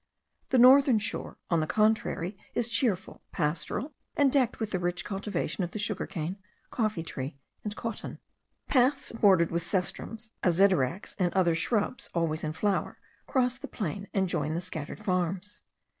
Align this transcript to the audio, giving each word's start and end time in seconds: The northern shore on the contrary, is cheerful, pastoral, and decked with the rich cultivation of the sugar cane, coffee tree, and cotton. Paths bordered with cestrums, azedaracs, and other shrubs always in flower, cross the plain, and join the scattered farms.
The 0.49 0.57
northern 0.57 0.97
shore 0.97 1.37
on 1.51 1.59
the 1.59 1.67
contrary, 1.67 2.35
is 2.55 2.67
cheerful, 2.69 3.21
pastoral, 3.31 3.93
and 4.17 4.31
decked 4.31 4.59
with 4.59 4.71
the 4.71 4.79
rich 4.79 5.05
cultivation 5.05 5.63
of 5.63 5.69
the 5.69 5.77
sugar 5.77 6.07
cane, 6.07 6.37
coffee 6.71 7.03
tree, 7.03 7.37
and 7.63 7.75
cotton. 7.75 8.17
Paths 8.67 9.11
bordered 9.11 9.51
with 9.51 9.61
cestrums, 9.61 10.31
azedaracs, 10.41 11.15
and 11.19 11.31
other 11.35 11.53
shrubs 11.53 12.09
always 12.15 12.43
in 12.43 12.53
flower, 12.53 12.97
cross 13.27 13.59
the 13.59 13.67
plain, 13.67 14.07
and 14.11 14.27
join 14.27 14.55
the 14.55 14.59
scattered 14.61 15.05
farms. 15.05 15.61